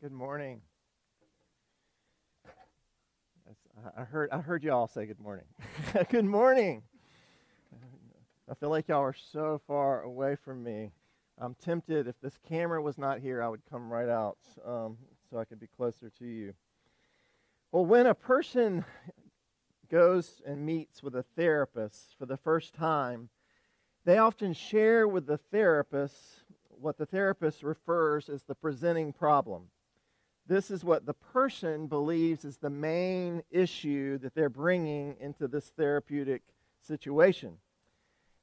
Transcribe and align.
Good 0.00 0.12
morning. 0.12 0.60
I 3.96 4.04
heard 4.04 4.30
I 4.30 4.38
heard 4.38 4.62
you 4.62 4.70
all 4.70 4.86
say 4.86 5.06
good 5.06 5.18
morning. 5.18 5.46
good 6.10 6.24
morning. 6.24 6.82
I 8.48 8.54
feel 8.54 8.70
like 8.70 8.86
y'all 8.86 9.00
are 9.00 9.16
so 9.32 9.60
far 9.66 10.02
away 10.02 10.36
from 10.36 10.62
me. 10.62 10.92
I'm 11.36 11.56
tempted 11.56 12.06
if 12.06 12.14
this 12.20 12.38
camera 12.48 12.80
was 12.80 12.96
not 12.96 13.18
here, 13.18 13.42
I 13.42 13.48
would 13.48 13.62
come 13.68 13.92
right 13.92 14.08
out 14.08 14.38
um, 14.64 14.98
so 15.28 15.36
I 15.36 15.44
could 15.44 15.58
be 15.58 15.66
closer 15.66 16.12
to 16.20 16.24
you. 16.24 16.54
Well, 17.72 17.84
when 17.84 18.06
a 18.06 18.14
person 18.14 18.84
goes 19.90 20.40
and 20.46 20.64
meets 20.64 21.02
with 21.02 21.16
a 21.16 21.24
therapist 21.34 22.14
for 22.16 22.26
the 22.26 22.36
first 22.36 22.72
time, 22.72 23.30
they 24.04 24.18
often 24.18 24.52
share 24.52 25.08
with 25.08 25.26
the 25.26 25.38
therapist 25.38 26.44
what 26.68 26.98
the 26.98 27.06
therapist 27.06 27.64
refers 27.64 28.28
as 28.28 28.44
the 28.44 28.54
presenting 28.54 29.12
problem. 29.12 29.70
This 30.48 30.70
is 30.70 30.82
what 30.82 31.04
the 31.04 31.14
person 31.14 31.88
believes 31.88 32.44
is 32.44 32.56
the 32.56 32.70
main 32.70 33.42
issue 33.50 34.16
that 34.18 34.34
they're 34.34 34.48
bringing 34.48 35.14
into 35.20 35.46
this 35.46 35.70
therapeutic 35.76 36.42
situation. 36.80 37.58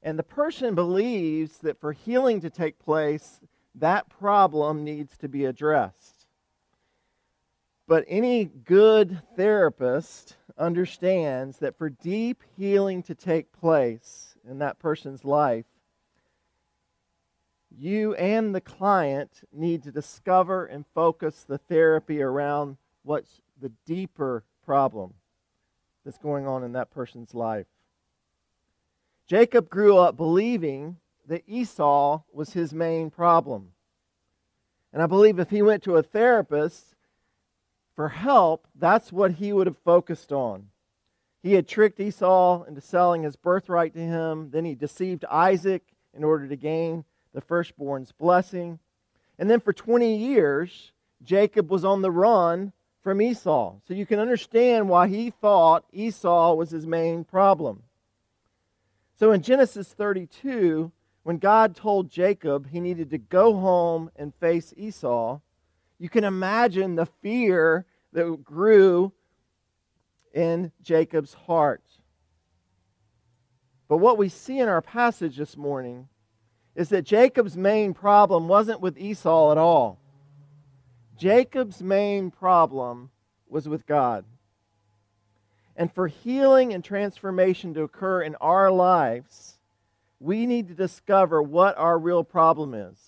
And 0.04 0.16
the 0.16 0.22
person 0.22 0.76
believes 0.76 1.58
that 1.58 1.80
for 1.80 1.92
healing 1.92 2.40
to 2.42 2.50
take 2.50 2.78
place, 2.78 3.40
that 3.74 4.08
problem 4.08 4.84
needs 4.84 5.18
to 5.18 5.28
be 5.28 5.46
addressed. 5.46 6.26
But 7.88 8.04
any 8.06 8.44
good 8.44 9.20
therapist 9.36 10.36
understands 10.56 11.58
that 11.58 11.76
for 11.76 11.90
deep 11.90 12.44
healing 12.56 13.02
to 13.04 13.16
take 13.16 13.52
place 13.52 14.36
in 14.48 14.58
that 14.58 14.78
person's 14.78 15.24
life, 15.24 15.66
you 17.78 18.14
and 18.14 18.54
the 18.54 18.60
client 18.60 19.42
need 19.52 19.82
to 19.82 19.92
discover 19.92 20.64
and 20.66 20.84
focus 20.94 21.44
the 21.46 21.58
therapy 21.58 22.22
around 22.22 22.76
what's 23.02 23.40
the 23.60 23.72
deeper 23.84 24.44
problem 24.64 25.14
that's 26.04 26.18
going 26.18 26.46
on 26.46 26.62
in 26.64 26.72
that 26.72 26.90
person's 26.90 27.34
life. 27.34 27.66
Jacob 29.26 29.68
grew 29.68 29.98
up 29.98 30.16
believing 30.16 30.96
that 31.26 31.42
Esau 31.46 32.22
was 32.32 32.52
his 32.52 32.72
main 32.72 33.10
problem. 33.10 33.72
And 34.92 35.02
I 35.02 35.06
believe 35.06 35.38
if 35.38 35.50
he 35.50 35.62
went 35.62 35.82
to 35.82 35.96
a 35.96 36.02
therapist 36.02 36.94
for 37.94 38.08
help, 38.08 38.66
that's 38.74 39.12
what 39.12 39.32
he 39.32 39.52
would 39.52 39.66
have 39.66 39.78
focused 39.78 40.32
on. 40.32 40.68
He 41.42 41.54
had 41.54 41.68
tricked 41.68 42.00
Esau 42.00 42.64
into 42.64 42.80
selling 42.80 43.22
his 43.22 43.36
birthright 43.36 43.94
to 43.94 44.00
him. 44.00 44.50
Then 44.50 44.64
he 44.64 44.74
deceived 44.74 45.24
Isaac 45.26 45.82
in 46.14 46.24
order 46.24 46.48
to 46.48 46.56
gain 46.56 47.04
the 47.36 47.42
firstborn's 47.42 48.12
blessing. 48.12 48.78
And 49.38 49.50
then 49.50 49.60
for 49.60 49.74
20 49.74 50.16
years, 50.16 50.92
Jacob 51.22 51.70
was 51.70 51.84
on 51.84 52.00
the 52.00 52.10
run 52.10 52.72
from 53.02 53.20
Esau. 53.20 53.76
So 53.86 53.92
you 53.92 54.06
can 54.06 54.18
understand 54.18 54.88
why 54.88 55.08
he 55.08 55.28
thought 55.28 55.84
Esau 55.92 56.54
was 56.54 56.70
his 56.70 56.86
main 56.86 57.24
problem. 57.24 57.82
So 59.18 59.32
in 59.32 59.42
Genesis 59.42 59.88
32, 59.92 60.90
when 61.24 61.36
God 61.36 61.76
told 61.76 62.10
Jacob 62.10 62.70
he 62.70 62.80
needed 62.80 63.10
to 63.10 63.18
go 63.18 63.52
home 63.52 64.10
and 64.16 64.34
face 64.36 64.72
Esau, 64.74 65.38
you 65.98 66.08
can 66.08 66.24
imagine 66.24 66.94
the 66.94 67.06
fear 67.20 67.84
that 68.14 68.44
grew 68.44 69.12
in 70.32 70.72
Jacob's 70.80 71.34
heart. 71.34 71.84
But 73.88 73.98
what 73.98 74.16
we 74.16 74.30
see 74.30 74.58
in 74.58 74.70
our 74.70 74.80
passage 74.80 75.36
this 75.36 75.54
morning 75.54 76.08
is 76.76 76.90
that 76.90 77.02
Jacob's 77.02 77.56
main 77.56 77.94
problem 77.94 78.48
wasn't 78.48 78.82
with 78.82 78.98
Esau 78.98 79.50
at 79.50 79.58
all. 79.58 79.98
Jacob's 81.18 81.82
main 81.82 82.30
problem 82.30 83.10
was 83.48 83.66
with 83.66 83.86
God. 83.86 84.26
And 85.74 85.92
for 85.92 86.06
healing 86.06 86.74
and 86.74 86.84
transformation 86.84 87.72
to 87.74 87.82
occur 87.82 88.20
in 88.20 88.34
our 88.36 88.70
lives, 88.70 89.56
we 90.20 90.46
need 90.46 90.68
to 90.68 90.74
discover 90.74 91.42
what 91.42 91.76
our 91.78 91.98
real 91.98 92.22
problem 92.22 92.74
is. 92.74 92.98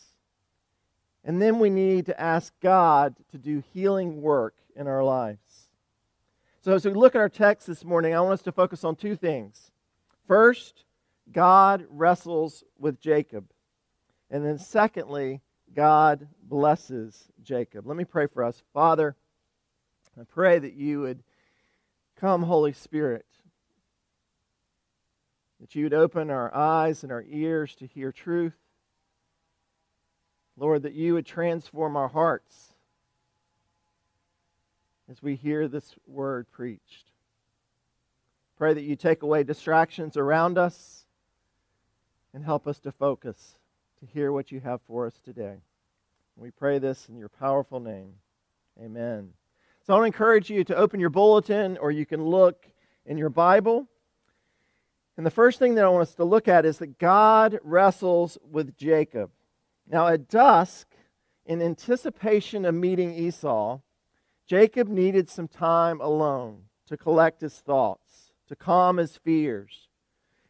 And 1.23 1.41
then 1.41 1.59
we 1.59 1.69
need 1.69 2.07
to 2.07 2.19
ask 2.19 2.55
God 2.61 3.15
to 3.33 3.39
do 3.39 3.63
healing 3.75 4.23
work 4.23 4.55
in 4.75 4.87
our 4.87 5.05
lives. 5.05 5.69
So, 6.63 6.75
as 6.75 6.87
we 6.87 6.93
look 6.93 7.15
at 7.15 7.21
our 7.21 7.29
text 7.29 7.67
this 7.67 7.85
morning, 7.85 8.15
I 8.15 8.21
want 8.21 8.35
us 8.35 8.43
to 8.43 8.53
focus 8.53 8.83
on 8.83 8.97
two 8.97 9.17
things. 9.17 9.71
First, 10.27 10.85
God 11.31 11.87
wrestles 11.91 12.65
with 12.79 13.01
Jacob. 13.01 13.47
And 14.31 14.45
then, 14.45 14.59
secondly, 14.59 15.41
God 15.75 16.29
blesses 16.43 17.29
Jacob. 17.43 17.87
Let 17.87 17.97
me 17.97 18.05
pray 18.05 18.27
for 18.27 18.45
us. 18.45 18.63
Father, 18.73 19.17
I 20.19 20.25
pray 20.25 20.59
that 20.59 20.75
you 20.75 21.01
would 21.01 21.23
come, 22.17 22.43
Holy 22.43 22.73
Spirit, 22.73 23.27
that 25.61 25.75
you 25.75 25.85
would 25.85 25.95
open 25.95 26.31
our 26.31 26.55
eyes 26.55 27.03
and 27.03 27.13
our 27.13 27.25
ears 27.29 27.75
to 27.77 27.87
hear 27.87 28.13
truth. 28.13 28.57
Lord, 30.57 30.83
that 30.83 30.95
you 30.95 31.15
would 31.15 31.27
transform 31.27 31.97
our 31.97 32.09
hearts 32.09 32.75
as 35.11 35.23
we 35.23 35.37
hear 35.37 35.69
this 35.69 35.95
word 36.07 36.51
preached. 36.51 37.13
Pray 38.57 38.75
that 38.75 38.83
you 38.83 38.97
take 38.97 39.23
away 39.23 39.45
distractions 39.45 40.17
around 40.17 40.59
us 40.59 41.07
and 42.35 42.45
help 42.45 42.67
us 42.67 42.81
to 42.81 42.91
focus 42.91 43.57
to 44.01 44.07
hear 44.07 44.33
what 44.33 44.53
you 44.53 44.61
have 44.61 44.81
for 44.83 45.07
us 45.07 45.21
today. 45.25 45.57
We 46.37 46.51
pray 46.51 46.79
this 46.79 47.09
in 47.09 47.17
your 47.17 47.29
powerful 47.29 47.81
name. 47.81 48.15
Amen. 48.81 49.31
So 49.85 49.93
I 49.93 49.97
want 49.97 50.05
to 50.05 50.17
encourage 50.17 50.51
you 50.51 50.63
to 50.65 50.77
open 50.77 51.01
your 51.01 51.11
bulletin 51.11 51.77
or 51.79 51.91
you 51.91 52.07
can 52.07 52.25
look 52.25 52.67
in 53.05 53.19
your 53.19 53.31
Bible. 53.31 53.89
And 55.17 55.27
the 55.27 55.31
first 55.33 55.59
thing 55.59 55.75
that 55.75 55.85
I 55.85 55.89
want 55.89 56.03
us 56.03 56.15
to 56.15 56.25
look 56.25 56.47
at 56.47 56.65
is 56.65 56.79
that 56.79 56.99
God 56.99 57.59
wrestles 57.65 58.39
with 58.49 58.77
Jacob. 58.77 59.31
Now, 59.91 60.07
at 60.07 60.29
dusk, 60.29 60.87
in 61.45 61.61
anticipation 61.61 62.65
of 62.65 62.75
meeting 62.75 63.15
Esau, 63.15 63.81
Jacob 64.47 64.87
needed 64.87 65.29
some 65.29 65.49
time 65.49 66.01
alone 66.01 66.65
to 66.87 66.97
collect 66.97 67.41
his 67.41 67.55
thoughts, 67.55 68.33
to 68.47 68.55
calm 68.55 68.99
his 68.99 69.17
fears, 69.17 69.88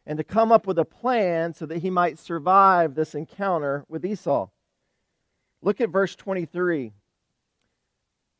and 0.05 0.17
to 0.17 0.23
come 0.23 0.51
up 0.51 0.65
with 0.65 0.79
a 0.79 0.85
plan 0.85 1.53
so 1.53 1.65
that 1.65 1.79
he 1.79 1.89
might 1.89 2.17
survive 2.19 2.95
this 2.95 3.13
encounter 3.13 3.85
with 3.87 4.05
Esau. 4.05 4.49
Look 5.61 5.81
at 5.81 5.89
verse 5.89 6.15
23. 6.15 6.93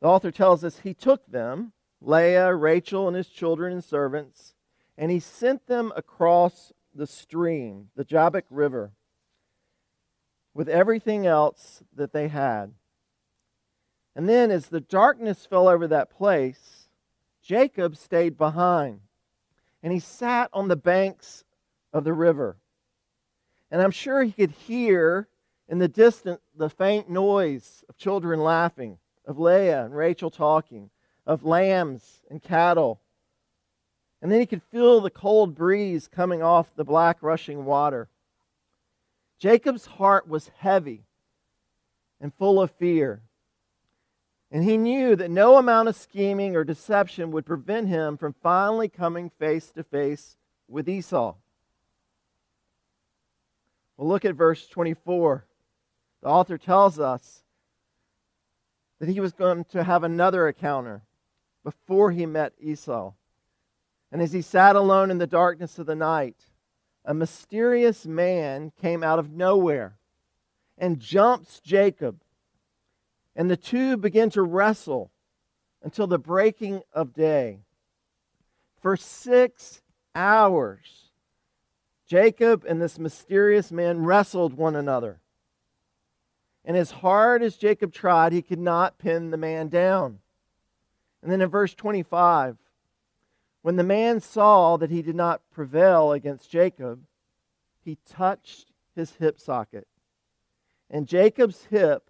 The 0.01 0.07
author 0.07 0.31
tells 0.31 0.63
us 0.63 0.79
he 0.79 0.93
took 0.93 1.25
them, 1.27 1.73
Leah, 2.01 2.55
Rachel, 2.55 3.07
and 3.07 3.15
his 3.15 3.27
children 3.27 3.73
and 3.73 3.83
servants, 3.83 4.55
and 4.97 5.11
he 5.11 5.19
sent 5.19 5.67
them 5.67 5.91
across 5.95 6.71
the 6.93 7.07
stream, 7.07 7.89
the 7.95 8.05
Jabbok 8.05 8.45
River, 8.49 8.91
with 10.53 10.69
everything 10.69 11.25
else 11.25 11.83
that 11.93 12.13
they 12.13 12.29
had. 12.29 12.73
And 14.15 14.27
then, 14.27 14.51
as 14.51 14.67
the 14.67 14.81
darkness 14.81 15.45
fell 15.45 15.67
over 15.67 15.87
that 15.87 16.09
place, 16.09 16.89
Jacob 17.41 17.95
stayed 17.95 18.37
behind, 18.37 19.01
and 19.83 19.93
he 19.93 19.99
sat 19.99 20.49
on 20.53 20.67
the 20.67 20.75
banks 20.75 21.43
of 21.93 22.03
the 22.03 22.13
river. 22.13 22.57
And 23.71 23.81
I'm 23.81 23.91
sure 23.91 24.23
he 24.23 24.31
could 24.31 24.51
hear 24.51 25.27
in 25.67 25.79
the 25.79 25.87
distance 25.87 26.41
the 26.55 26.69
faint 26.69 27.09
noise 27.09 27.83
of 27.87 27.97
children 27.97 28.39
laughing, 28.39 28.97
of 29.25 29.39
Leah 29.39 29.85
and 29.85 29.95
Rachel 29.95 30.31
talking, 30.31 30.89
of 31.25 31.45
lambs 31.45 32.21
and 32.29 32.41
cattle. 32.41 32.99
And 34.21 34.31
then 34.31 34.39
he 34.39 34.45
could 34.45 34.63
feel 34.63 34.99
the 34.99 35.09
cold 35.09 35.55
breeze 35.55 36.07
coming 36.07 36.41
off 36.41 36.75
the 36.75 36.83
black 36.83 37.17
rushing 37.21 37.65
water. 37.65 38.09
Jacob's 39.37 39.85
heart 39.85 40.27
was 40.27 40.51
heavy 40.57 41.03
and 42.19 42.33
full 42.33 42.61
of 42.61 42.71
fear. 42.71 43.21
And 44.51 44.63
he 44.63 44.77
knew 44.77 45.15
that 45.15 45.29
no 45.29 45.57
amount 45.57 45.87
of 45.87 45.95
scheming 45.95 46.55
or 46.55 46.63
deception 46.63 47.31
would 47.31 47.45
prevent 47.45 47.87
him 47.87 48.17
from 48.17 48.33
finally 48.41 48.89
coming 48.89 49.29
face 49.29 49.67
to 49.71 49.83
face 49.83 50.35
with 50.67 50.89
Esau. 50.89 51.35
Well, 53.99 54.07
look 54.07 54.23
at 54.23 54.35
verse 54.35 54.65
24. 54.65 55.43
The 56.21 56.29
author 56.29 56.57
tells 56.57 57.01
us 57.01 57.43
that 59.01 59.09
he 59.09 59.19
was 59.19 59.33
going 59.33 59.65
to 59.71 59.83
have 59.83 60.05
another 60.05 60.47
encounter 60.47 61.01
before 61.65 62.11
he 62.11 62.25
met 62.25 62.53
Esau. 62.61 63.11
And 64.09 64.21
as 64.21 64.31
he 64.31 64.41
sat 64.41 64.77
alone 64.77 65.11
in 65.11 65.17
the 65.17 65.27
darkness 65.27 65.77
of 65.79 65.85
the 65.85 65.97
night, 65.97 66.37
a 67.03 67.13
mysterious 67.13 68.05
man 68.05 68.71
came 68.81 69.03
out 69.03 69.19
of 69.19 69.33
nowhere 69.33 69.97
and 70.77 71.01
jumps 71.01 71.59
Jacob. 71.59 72.21
And 73.35 73.51
the 73.51 73.57
two 73.57 73.97
begin 73.97 74.29
to 74.29 74.43
wrestle 74.43 75.11
until 75.83 76.07
the 76.07 76.17
breaking 76.17 76.83
of 76.93 77.13
day. 77.13 77.63
For 78.81 78.95
six 78.95 79.81
hours, 80.15 81.08
Jacob 82.09 82.65
and 82.67 82.81
this 82.81 82.97
mysterious 82.97 83.71
man 83.71 84.03
wrestled 84.03 84.55
one 84.55 84.75
another. 84.75 85.19
And 86.65 86.75
as 86.75 86.89
hard 86.89 87.43
as 87.43 87.55
Jacob 87.55 87.93
tried, 87.93 88.33
he 88.33 88.41
could 88.41 88.59
not 88.59 88.97
pin 88.97 89.29
the 89.29 89.37
man 89.37 89.67
down. 89.69 90.17
And 91.21 91.31
then 91.31 91.39
in 91.39 91.49
verse 91.49 91.75
25, 91.75 92.57
when 93.61 93.75
the 93.75 93.83
man 93.83 94.21
saw 94.21 94.75
that 94.77 94.89
he 94.89 95.03
did 95.03 95.15
not 95.15 95.41
prevail 95.51 96.11
against 96.11 96.49
Jacob, 96.49 97.03
he 97.85 97.99
touched 98.09 98.71
his 98.95 99.17
hip 99.17 99.39
socket. 99.39 99.87
And 100.89 101.07
Jacob's 101.07 101.65
hip 101.65 102.09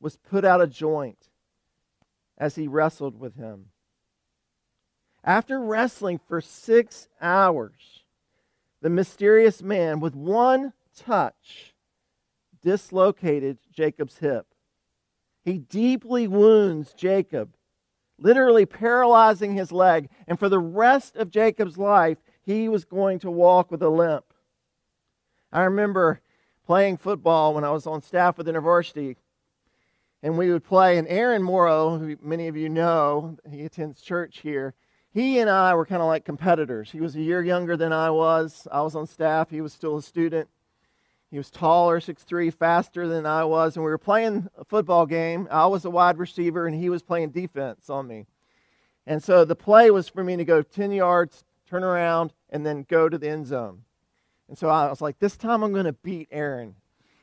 was 0.00 0.16
put 0.16 0.44
out 0.44 0.60
of 0.60 0.70
joint 0.70 1.28
as 2.38 2.54
he 2.54 2.68
wrestled 2.68 3.18
with 3.18 3.34
him. 3.34 3.66
After 5.24 5.60
wrestling 5.60 6.20
for 6.28 6.40
six 6.40 7.08
hours, 7.20 7.99
the 8.82 8.90
mysterious 8.90 9.62
man, 9.62 10.00
with 10.00 10.14
one 10.14 10.72
touch, 10.96 11.74
dislocated 12.62 13.58
Jacob's 13.72 14.18
hip. 14.18 14.46
He 15.44 15.58
deeply 15.58 16.28
wounds 16.28 16.92
Jacob, 16.92 17.54
literally 18.18 18.66
paralyzing 18.66 19.54
his 19.54 19.72
leg, 19.72 20.08
and 20.26 20.38
for 20.38 20.48
the 20.48 20.58
rest 20.58 21.16
of 21.16 21.30
Jacob's 21.30 21.78
life, 21.78 22.18
he 22.42 22.68
was 22.68 22.84
going 22.84 23.18
to 23.20 23.30
walk 23.30 23.70
with 23.70 23.82
a 23.82 23.88
limp. 23.88 24.24
I 25.52 25.62
remember 25.62 26.20
playing 26.66 26.98
football 26.98 27.54
when 27.54 27.64
I 27.64 27.70
was 27.70 27.86
on 27.86 28.02
staff 28.02 28.36
with 28.36 28.46
the 28.46 28.52
university, 28.52 29.16
and 30.22 30.36
we 30.36 30.52
would 30.52 30.64
play. 30.64 30.98
And 30.98 31.08
Aaron 31.08 31.42
Morrow, 31.42 31.98
who 31.98 32.16
many 32.22 32.48
of 32.48 32.56
you 32.56 32.68
know, 32.68 33.36
he 33.50 33.64
attends 33.64 34.00
church 34.00 34.40
here. 34.40 34.74
He 35.12 35.40
and 35.40 35.50
I 35.50 35.74
were 35.74 35.86
kind 35.86 36.02
of 36.02 36.06
like 36.06 36.24
competitors. 36.24 36.90
He 36.90 37.00
was 37.00 37.16
a 37.16 37.20
year 37.20 37.42
younger 37.42 37.76
than 37.76 37.92
I 37.92 38.10
was. 38.10 38.68
I 38.70 38.82
was 38.82 38.94
on 38.94 39.06
staff. 39.06 39.50
He 39.50 39.60
was 39.60 39.72
still 39.72 39.96
a 39.96 40.02
student. 40.02 40.48
He 41.30 41.38
was 41.38 41.50
taller, 41.50 42.00
6'3, 42.00 42.52
faster 42.52 43.06
than 43.06 43.26
I 43.26 43.44
was. 43.44 43.76
And 43.76 43.84
we 43.84 43.90
were 43.90 43.98
playing 43.98 44.48
a 44.56 44.64
football 44.64 45.06
game. 45.06 45.48
I 45.50 45.66
was 45.66 45.84
a 45.84 45.90
wide 45.90 46.18
receiver, 46.18 46.66
and 46.66 46.76
he 46.76 46.90
was 46.90 47.02
playing 47.02 47.30
defense 47.30 47.88
on 47.88 48.06
me. 48.06 48.26
And 49.06 49.22
so 49.22 49.44
the 49.44 49.56
play 49.56 49.90
was 49.90 50.08
for 50.08 50.22
me 50.22 50.36
to 50.36 50.44
go 50.44 50.62
10 50.62 50.92
yards, 50.92 51.44
turn 51.68 51.84
around, 51.84 52.32
and 52.48 52.64
then 52.64 52.84
go 52.88 53.08
to 53.08 53.18
the 53.18 53.28
end 53.28 53.46
zone. 53.46 53.82
And 54.48 54.58
so 54.58 54.68
I 54.68 54.88
was 54.88 55.00
like, 55.00 55.20
this 55.20 55.36
time 55.36 55.62
I'm 55.62 55.72
going 55.72 55.84
to 55.84 55.92
beat 55.92 56.28
Aaron. 56.32 56.74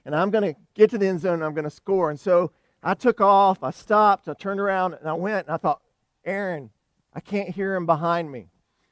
And 0.06 0.16
I'm 0.16 0.32
going 0.32 0.54
to 0.54 0.60
get 0.74 0.90
to 0.92 0.98
the 0.98 1.08
end 1.08 1.20
zone 1.20 1.36
and 1.36 1.44
I'm 1.44 1.54
going 1.54 1.66
to 1.66 1.70
score. 1.70 2.10
And 2.10 2.20
so 2.20 2.52
I 2.82 2.94
took 2.94 3.20
off, 3.20 3.62
I 3.62 3.72
stopped, 3.72 4.30
I 4.30 4.34
turned 4.34 4.62
around, 4.62 4.94
and 4.94 5.10
I 5.10 5.14
went, 5.14 5.48
and 5.48 5.54
I 5.54 5.58
thought, 5.58 5.82
Aaron, 6.24 6.70
I 7.18 7.20
can't 7.20 7.50
hear 7.50 7.74
him 7.74 7.88
behind 7.88 8.32
me. 8.32 8.52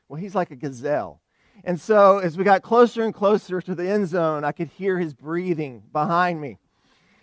Well, 0.09 0.19
he's 0.19 0.33
like 0.33 0.49
a 0.49 0.55
gazelle. 0.55 1.21
And 1.63 1.79
so 1.79 2.17
as 2.17 2.35
we 2.35 2.43
got 2.43 2.63
closer 2.63 3.03
and 3.03 3.13
closer 3.13 3.61
to 3.61 3.75
the 3.75 3.87
end 3.87 4.07
zone, 4.07 4.43
I 4.43 4.51
could 4.51 4.69
hear 4.69 4.97
his 4.97 5.13
breathing 5.13 5.83
behind 5.93 6.41
me. 6.41 6.57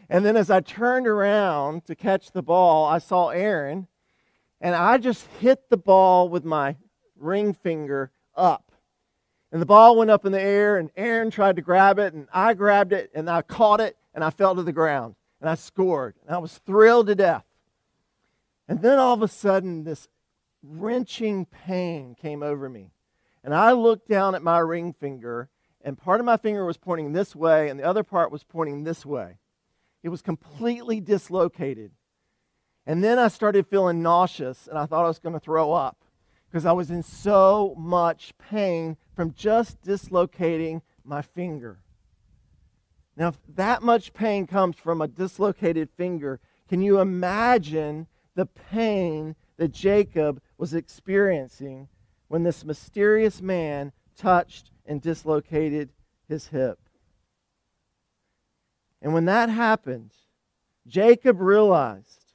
And 0.09 0.25
then 0.25 0.37
as 0.37 0.49
I 0.49 0.61
turned 0.61 1.09
around 1.09 1.87
to 1.87 1.97
catch 1.97 2.31
the 2.31 2.43
ball, 2.43 2.87
I 2.87 2.99
saw 2.99 3.31
Aaron, 3.31 3.89
and 4.61 4.77
I 4.77 4.97
just 4.99 5.27
hit 5.41 5.71
the 5.71 5.77
ball 5.77 6.29
with 6.29 6.45
my 6.45 6.77
ring 7.17 7.53
finger 7.53 8.13
up. 8.37 8.71
And 9.51 9.61
the 9.61 9.67
ball 9.67 9.97
went 9.97 10.13
up 10.13 10.25
in 10.25 10.31
the 10.31 10.41
air, 10.41 10.77
and 10.77 10.93
Aaron 10.97 11.33
tried 11.33 11.57
to 11.57 11.63
grab 11.63 11.99
it, 11.99 12.15
and 12.15 12.29
I 12.33 12.55
grabbed 12.55 12.93
it, 12.93 13.11
and 13.13 13.29
I 13.29 13.43
caught 13.43 13.81
it, 13.81 13.97
and 14.15 14.23
I 14.23 14.31
fell 14.31 14.55
to 14.55 14.63
the 14.63 14.73
ground, 14.73 15.17
and 15.41 15.51
I 15.51 15.57
scored. 15.57 16.15
And 16.25 16.33
I 16.37 16.39
was 16.39 16.59
thrilled 16.59 17.09
to 17.09 17.17
death. 17.17 17.45
And 18.69 18.83
then 18.83 19.01
all 19.01 19.15
of 19.15 19.23
a 19.23 19.27
sudden, 19.27 19.83
this 19.83 20.07
wrenching 20.63 21.47
pain 21.47 22.15
came 22.15 22.43
over 22.43 22.69
me. 22.69 22.93
And 23.45 23.55
I 23.55 23.73
looked 23.73 24.09
down 24.09 24.35
at 24.35 24.43
my 24.43 24.59
ring 24.59 24.93
finger, 24.93 25.49
and 25.83 25.99
part 25.99 26.21
of 26.21 26.27
my 26.27 26.37
finger 26.37 26.65
was 26.65 26.77
pointing 26.77 27.13
this 27.13 27.35
way, 27.35 27.69
and 27.69 27.79
the 27.79 27.85
other 27.85 28.05
part 28.05 28.31
was 28.31 28.45
pointing 28.45 28.85
this 28.85 29.05
way. 29.05 29.39
It 30.03 30.11
was 30.11 30.23
completely 30.23 31.01
dislocated. 31.01 31.93
And 32.87 33.03
then 33.03 33.19
I 33.19 33.29
started 33.29 33.67
feeling 33.67 34.03
nauseous, 34.03 34.67
and 34.67 34.79
I 34.79 34.87
thought 34.87 35.05
I 35.05 35.09
was 35.09 35.19
going 35.19 35.35
to 35.35 35.41
throw 35.41 35.73
up 35.73 36.05
because 36.51 36.67
I 36.67 36.73
was 36.73 36.91
in 36.91 37.03
so 37.03 37.75
much 37.79 38.35
pain 38.39 38.97
from 39.15 39.33
just 39.33 39.81
dislocating 39.83 40.83
my 41.05 41.23
finger. 41.23 41.79
Now, 43.17 43.29
if 43.29 43.39
that 43.57 43.83
much 43.83 44.13
pain 44.13 44.47
comes 44.47 44.77
from 44.77 45.01
a 45.01 45.09
dislocated 45.09 45.91
finger, 45.97 46.41
can 46.69 46.83
you 46.83 47.01
imagine 47.01 48.07
the 48.35 48.47
pain 48.47 49.37
that 49.63 49.71
Jacob 49.71 50.43
was 50.59 50.75
experiencing 50.75 51.87
when 52.27 52.43
this 52.43 52.65
mysterious 52.65 53.41
man 53.41 53.93
touched 54.17 54.73
and 54.85 55.01
dislocated 55.01 55.91
his 56.29 56.49
hip? 56.49 56.81
And 59.01 59.15
when 59.15 59.25
that 59.27 59.51
happened, 59.51 60.15
Jacob 60.85 61.41
realized 61.41 62.35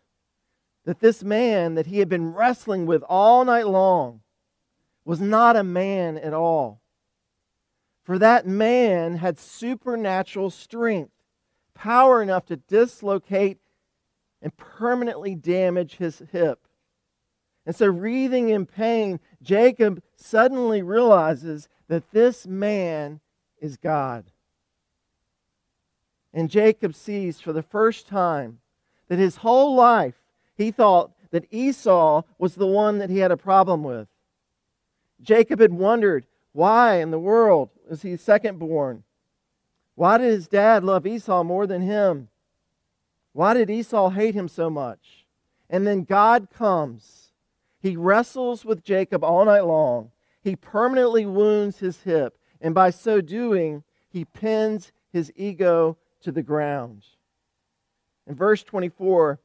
that 0.86 1.02
this 1.02 1.22
man 1.22 1.76
that 1.76 1.88
he 1.88 2.00
had 2.00 2.08
been 2.08 2.34
wrestling 2.34 2.86
with 2.86 3.04
all 3.10 3.44
night 3.44 3.68
long 3.68 4.22
was 5.04 5.20
not 5.20 5.58
a 5.58 5.66
man 5.66 6.18
at 6.18 6.34
all. 6.34 6.80
For 8.04 8.18
that 8.20 8.48
man 8.48 9.18
had 9.18 9.38
supernatural 9.38 10.50
strength, 10.50 11.12
power 11.74 12.22
enough 12.22 12.46
to 12.46 12.56
dislocate 12.56 13.58
and 14.42 14.56
permanently 14.56 15.36
damage 15.36 15.98
his 15.98 16.24
hip. 16.32 16.67
And 17.68 17.76
so, 17.76 17.88
wreathing 17.88 18.48
in 18.48 18.66
pain, 18.66 19.20
Jacob 19.44 20.02
suddenly 20.16 20.82
realizes 20.82 21.68
that 21.90 22.12
this 22.12 22.48
man 22.48 23.20
is 23.60 23.76
God. 23.76 24.24
And 26.34 26.50
Jacob 26.50 26.96
sees 26.96 27.42
for 27.42 27.52
the 27.52 27.62
first 27.62 28.08
time 28.08 28.60
that 29.10 29.20
his 29.20 29.36
whole 29.36 29.76
life 29.76 30.16
he 30.56 30.72
thought 30.72 31.12
that 31.32 31.46
Esau 31.52 32.22
was 32.38 32.56
the 32.56 32.66
one 32.66 33.00
that 33.00 33.10
he 33.10 33.20
had 33.20 33.32
a 33.32 33.38
problem 33.38 33.84
with. 33.84 34.08
Jacob 35.22 35.60
had 35.60 35.74
wondered 35.74 36.26
why 36.54 37.02
in 37.02 37.12
the 37.12 37.20
world 37.20 37.70
was 37.90 38.02
he 38.02 38.16
second 38.16 38.60
born? 38.60 39.04
Why 39.96 40.18
did 40.18 40.32
his 40.32 40.48
dad 40.48 40.86
love 40.86 41.06
Esau 41.06 41.44
more 41.44 41.68
than 41.68 41.82
him? 41.82 42.30
Why 43.34 43.54
did 43.54 43.70
Esau 43.70 44.10
hate 44.10 44.36
him 44.36 44.48
so 44.48 44.70
much? 44.70 45.26
And 45.70 45.86
then 45.86 46.06
God 46.06 46.48
comes. 46.50 47.27
He 47.80 47.96
wrestles 47.96 48.66
with 48.66 48.84
Jacob 48.84 49.24
all 49.24 49.46
night 49.46 49.66
long. 49.66 50.12
He 50.42 50.56
permanently 50.56 51.26
wounds 51.26 51.80
his 51.80 52.02
hip, 52.02 52.38
and 52.62 52.74
by 52.74 52.90
so 52.90 53.22
doing, 53.22 53.84
he 54.10 54.26
pins 54.26 54.92
his 55.12 55.32
ego 55.36 55.98
to 56.22 56.32
the 56.32 56.44
ground. 56.44 57.04
In 58.26 58.36
verse 58.36 58.64
24, 58.64 59.40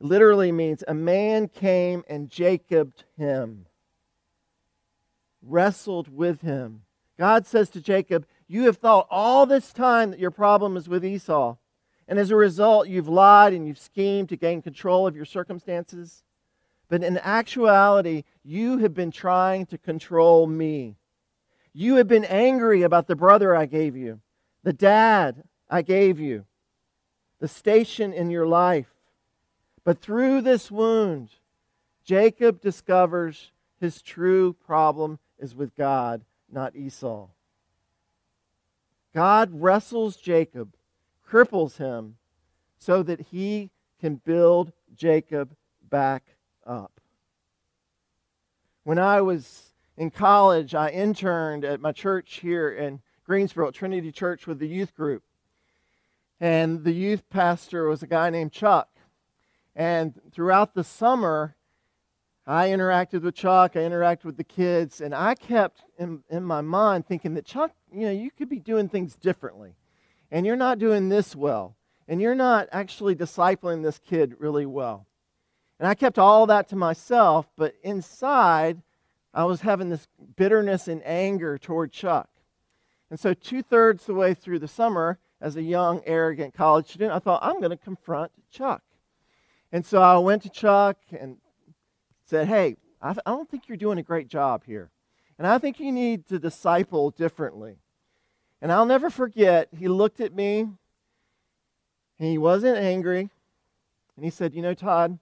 literally 0.00 0.52
means 0.52 0.84
a 0.86 0.94
man 0.94 1.48
came 1.48 2.04
and 2.08 2.30
Jacobed 2.30 3.04
him, 3.16 3.66
wrestled 5.42 6.08
with 6.14 6.42
him. 6.42 6.82
God 7.18 7.46
says 7.46 7.68
to 7.70 7.80
Jacob, 7.80 8.26
You 8.46 8.64
have 8.64 8.76
thought 8.76 9.08
all 9.10 9.44
this 9.44 9.72
time 9.72 10.10
that 10.10 10.20
your 10.20 10.30
problem 10.30 10.76
is 10.76 10.88
with 10.88 11.04
Esau. 11.04 11.56
And 12.06 12.18
as 12.18 12.30
a 12.30 12.36
result, 12.36 12.88
you've 12.88 13.08
lied 13.08 13.52
and 13.52 13.66
you've 13.66 13.78
schemed 13.78 14.30
to 14.30 14.36
gain 14.36 14.62
control 14.62 15.06
of 15.06 15.16
your 15.16 15.26
circumstances. 15.26 16.22
But 16.88 17.04
in 17.04 17.18
actuality, 17.18 18.24
you 18.42 18.78
have 18.78 18.94
been 18.94 19.10
trying 19.10 19.66
to 19.66 19.78
control 19.78 20.46
me. 20.46 20.96
You 21.72 21.96
have 21.96 22.08
been 22.08 22.24
angry 22.24 22.82
about 22.82 23.06
the 23.06 23.16
brother 23.16 23.54
I 23.54 23.66
gave 23.66 23.94
you, 23.94 24.20
the 24.62 24.72
dad 24.72 25.44
I 25.68 25.82
gave 25.82 26.18
you, 26.18 26.46
the 27.40 27.48
station 27.48 28.12
in 28.12 28.30
your 28.30 28.46
life. 28.46 28.88
But 29.84 30.00
through 30.00 30.40
this 30.40 30.70
wound, 30.70 31.30
Jacob 32.04 32.60
discovers 32.60 33.52
his 33.80 34.02
true 34.02 34.54
problem 34.54 35.18
is 35.38 35.54
with 35.54 35.76
God, 35.76 36.24
not 36.50 36.74
Esau. 36.74 37.28
God 39.14 39.50
wrestles 39.52 40.16
Jacob, 40.16 40.74
cripples 41.30 41.76
him, 41.76 42.16
so 42.78 43.02
that 43.02 43.20
he 43.30 43.70
can 44.00 44.16
build 44.16 44.72
Jacob 44.94 45.54
back 45.88 46.37
up. 46.68 47.00
When 48.84 48.98
I 48.98 49.20
was 49.20 49.72
in 49.96 50.10
college, 50.10 50.74
I 50.74 50.90
interned 50.90 51.64
at 51.64 51.80
my 51.80 51.92
church 51.92 52.40
here 52.40 52.70
in 52.70 53.00
Greensboro, 53.24 53.70
Trinity 53.70 54.12
Church, 54.12 54.46
with 54.46 54.58
the 54.58 54.68
youth 54.68 54.94
group. 54.94 55.22
And 56.40 56.84
the 56.84 56.92
youth 56.92 57.28
pastor 57.30 57.88
was 57.88 58.02
a 58.02 58.06
guy 58.06 58.30
named 58.30 58.52
Chuck. 58.52 58.88
And 59.74 60.14
throughout 60.32 60.74
the 60.74 60.84
summer, 60.84 61.56
I 62.46 62.68
interacted 62.68 63.22
with 63.22 63.34
Chuck, 63.34 63.76
I 63.76 63.80
interacted 63.80 64.24
with 64.24 64.36
the 64.36 64.44
kids, 64.44 65.00
and 65.00 65.14
I 65.14 65.34
kept 65.34 65.82
in, 65.98 66.22
in 66.30 66.44
my 66.44 66.60
mind 66.60 67.06
thinking 67.06 67.34
that 67.34 67.44
Chuck, 67.44 67.72
you 67.92 68.06
know, 68.06 68.12
you 68.12 68.30
could 68.30 68.48
be 68.48 68.60
doing 68.60 68.88
things 68.88 69.16
differently. 69.16 69.74
And 70.30 70.46
you're 70.46 70.56
not 70.56 70.78
doing 70.78 71.08
this 71.08 71.34
well. 71.34 71.76
And 72.06 72.22
you're 72.22 72.34
not 72.34 72.68
actually 72.72 73.14
discipling 73.14 73.82
this 73.82 73.98
kid 73.98 74.36
really 74.38 74.64
well. 74.64 75.07
And 75.78 75.88
I 75.88 75.94
kept 75.94 76.18
all 76.18 76.46
that 76.46 76.68
to 76.68 76.76
myself, 76.76 77.48
but 77.56 77.74
inside, 77.82 78.82
I 79.32 79.44
was 79.44 79.60
having 79.60 79.90
this 79.90 80.08
bitterness 80.36 80.88
and 80.88 81.02
anger 81.04 81.56
toward 81.58 81.92
Chuck. 81.92 82.28
And 83.10 83.18
so, 83.18 83.32
two 83.32 83.62
thirds 83.62 84.02
of 84.02 84.06
the 84.08 84.14
way 84.14 84.34
through 84.34 84.58
the 84.58 84.68
summer, 84.68 85.18
as 85.40 85.56
a 85.56 85.62
young, 85.62 86.02
arrogant 86.04 86.54
college 86.54 86.88
student, 86.88 87.12
I 87.12 87.18
thought, 87.18 87.40
I'm 87.42 87.58
going 87.58 87.70
to 87.70 87.76
confront 87.76 88.32
Chuck. 88.50 88.82
And 89.70 89.84
so 89.84 90.02
I 90.02 90.18
went 90.18 90.42
to 90.42 90.50
Chuck 90.50 90.96
and 91.18 91.36
said, 92.24 92.48
Hey, 92.48 92.76
I, 93.00 93.10
I 93.10 93.30
don't 93.30 93.48
think 93.48 93.68
you're 93.68 93.76
doing 93.76 93.98
a 93.98 94.02
great 94.02 94.28
job 94.28 94.64
here. 94.64 94.90
And 95.38 95.46
I 95.46 95.58
think 95.58 95.78
you 95.78 95.92
need 95.92 96.26
to 96.28 96.38
disciple 96.38 97.10
differently. 97.10 97.76
And 98.60 98.72
I'll 98.72 98.86
never 98.86 99.10
forget, 99.10 99.68
he 99.76 99.86
looked 99.86 100.20
at 100.20 100.34
me 100.34 100.60
and 100.60 100.76
he 102.18 102.38
wasn't 102.38 102.76
angry. 102.76 103.30
And 104.16 104.24
he 104.24 104.30
said, 104.30 104.54
You 104.54 104.62
know, 104.62 104.74
Todd, 104.74 105.18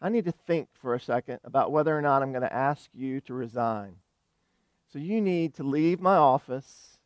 I 0.00 0.08
need 0.08 0.24
to 0.24 0.32
think 0.32 0.68
for 0.80 0.94
a 0.94 1.00
second 1.00 1.40
about 1.44 1.72
whether 1.72 1.96
or 1.96 2.00
not 2.00 2.22
I'm 2.22 2.32
going 2.32 2.42
to 2.42 2.52
ask 2.52 2.88
you 2.94 3.20
to 3.22 3.34
resign. 3.34 3.96
So 4.92 4.98
you 4.98 5.20
need 5.20 5.54
to 5.54 5.62
leave 5.62 6.00
my 6.00 6.16
office, 6.16 6.98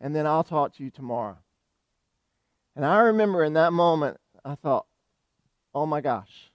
and 0.00 0.14
then 0.14 0.26
I'll 0.26 0.44
talk 0.44 0.74
to 0.74 0.84
you 0.84 0.90
tomorrow. 0.90 1.38
And 2.74 2.84
I 2.84 2.98
remember 2.98 3.44
in 3.44 3.54
that 3.54 3.72
moment, 3.72 4.18
I 4.44 4.54
thought, 4.54 4.86
oh 5.74 5.86
my 5.86 6.00
gosh. 6.00 6.50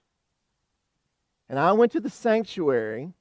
And 1.48 1.58
I 1.58 1.72
went 1.72 1.92
to 1.92 2.00
the 2.00 2.10
sanctuary 2.10 3.12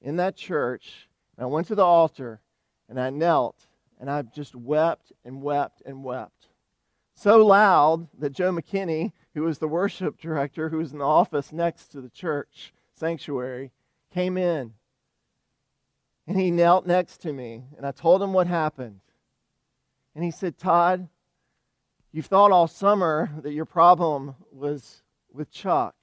in 0.00 0.16
that 0.16 0.36
church, 0.36 1.08
and 1.36 1.44
I 1.44 1.46
went 1.46 1.66
to 1.68 1.74
the 1.74 1.84
altar, 1.84 2.40
and 2.88 3.00
I 3.00 3.10
knelt, 3.10 3.66
and 4.00 4.10
I 4.10 4.22
just 4.22 4.54
wept 4.54 5.12
and 5.24 5.42
wept 5.42 5.82
and 5.84 6.02
wept. 6.02 6.48
So 7.14 7.44
loud 7.44 8.08
that 8.18 8.32
Joe 8.32 8.52
McKinney, 8.52 9.12
who 9.38 9.44
was 9.44 9.58
the 9.58 9.68
worship 9.68 10.18
director, 10.20 10.68
who 10.68 10.78
was 10.78 10.92
in 10.92 10.98
the 10.98 11.04
office 11.04 11.52
next 11.52 11.92
to 11.92 12.00
the 12.00 12.08
church 12.08 12.72
sanctuary, 12.92 13.70
came 14.12 14.36
in. 14.36 14.74
And 16.26 16.38
he 16.38 16.50
knelt 16.50 16.86
next 16.86 17.18
to 17.18 17.32
me, 17.32 17.62
and 17.76 17.86
I 17.86 17.92
told 17.92 18.20
him 18.20 18.32
what 18.32 18.48
happened. 18.48 18.98
And 20.16 20.24
he 20.24 20.32
said, 20.32 20.58
Todd, 20.58 21.08
you've 22.10 22.26
thought 22.26 22.50
all 22.50 22.66
summer 22.66 23.30
that 23.42 23.52
your 23.52 23.64
problem 23.64 24.34
was 24.50 25.04
with 25.32 25.52
Chuck. 25.52 25.94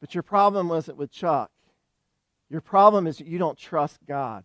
But 0.00 0.12
your 0.12 0.24
problem 0.24 0.68
wasn't 0.68 0.98
with 0.98 1.12
Chuck. 1.12 1.52
Your 2.50 2.60
problem 2.60 3.06
is 3.06 3.18
that 3.18 3.28
you 3.28 3.38
don't 3.38 3.56
trust 3.56 4.00
God. 4.08 4.42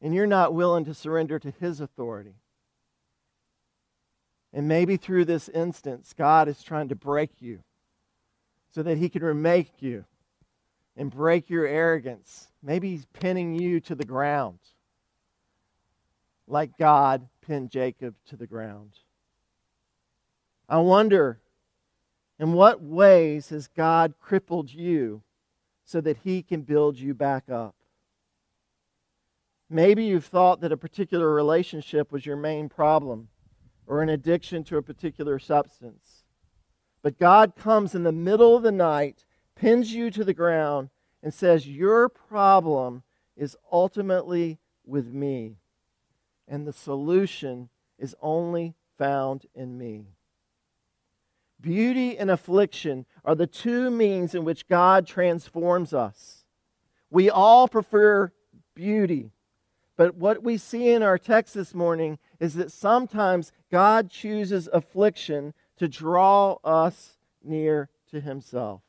And 0.00 0.14
you're 0.14 0.26
not 0.26 0.54
willing 0.54 0.86
to 0.86 0.94
surrender 0.94 1.38
to 1.38 1.50
His 1.50 1.82
authority. 1.82 2.36
And 4.56 4.66
maybe 4.66 4.96
through 4.96 5.26
this 5.26 5.50
instance, 5.50 6.14
God 6.16 6.48
is 6.48 6.62
trying 6.62 6.88
to 6.88 6.94
break 6.94 7.30
you 7.40 7.58
so 8.70 8.82
that 8.82 8.96
He 8.96 9.10
can 9.10 9.22
remake 9.22 9.70
you 9.80 10.06
and 10.96 11.10
break 11.10 11.50
your 11.50 11.66
arrogance. 11.66 12.48
Maybe 12.62 12.92
He's 12.92 13.04
pinning 13.12 13.54
you 13.54 13.80
to 13.80 13.94
the 13.94 14.06
ground 14.06 14.58
like 16.48 16.78
God 16.78 17.28
pinned 17.46 17.70
Jacob 17.70 18.14
to 18.28 18.36
the 18.36 18.46
ground. 18.46 18.92
I 20.70 20.78
wonder 20.78 21.38
in 22.38 22.54
what 22.54 22.80
ways 22.82 23.50
has 23.50 23.68
God 23.68 24.14
crippled 24.18 24.72
you 24.72 25.22
so 25.84 26.00
that 26.00 26.16
He 26.24 26.42
can 26.42 26.62
build 26.62 26.98
you 26.98 27.12
back 27.12 27.50
up? 27.50 27.74
Maybe 29.68 30.04
you've 30.04 30.24
thought 30.24 30.62
that 30.62 30.72
a 30.72 30.78
particular 30.78 31.30
relationship 31.34 32.10
was 32.10 32.24
your 32.24 32.36
main 32.36 32.70
problem 32.70 33.28
or 33.86 34.02
an 34.02 34.08
addiction 34.08 34.64
to 34.64 34.76
a 34.76 34.82
particular 34.82 35.38
substance. 35.38 36.24
But 37.02 37.18
God 37.18 37.54
comes 37.56 37.94
in 37.94 38.02
the 38.02 38.12
middle 38.12 38.56
of 38.56 38.62
the 38.62 38.72
night, 38.72 39.24
pins 39.54 39.92
you 39.92 40.10
to 40.10 40.24
the 40.24 40.34
ground, 40.34 40.90
and 41.22 41.32
says, 41.32 41.68
Your 41.68 42.08
problem 42.08 43.02
is 43.36 43.56
ultimately 43.70 44.58
with 44.84 45.12
me, 45.12 45.56
and 46.48 46.66
the 46.66 46.72
solution 46.72 47.68
is 47.98 48.14
only 48.20 48.74
found 48.98 49.46
in 49.54 49.78
me. 49.78 50.06
Beauty 51.60 52.18
and 52.18 52.30
affliction 52.30 53.06
are 53.24 53.34
the 53.34 53.46
two 53.46 53.90
means 53.90 54.34
in 54.34 54.44
which 54.44 54.68
God 54.68 55.06
transforms 55.06 55.92
us. 55.92 56.44
We 57.10 57.30
all 57.30 57.66
prefer 57.66 58.32
beauty, 58.74 59.30
but 59.96 60.14
what 60.14 60.42
we 60.42 60.58
see 60.58 60.90
in 60.90 61.02
our 61.02 61.18
text 61.18 61.54
this 61.54 61.74
morning 61.74 62.18
is 62.38 62.54
that 62.54 62.72
sometimes 62.72 63.52
God 63.70 64.10
chooses 64.10 64.68
affliction 64.72 65.54
to 65.78 65.88
draw 65.88 66.58
us 66.64 67.16
near 67.42 67.88
to 68.10 68.20
Himself. 68.20 68.82